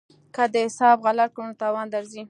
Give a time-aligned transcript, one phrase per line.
[0.35, 2.19] که دې حساب غلط کړ نو تاوان درځي.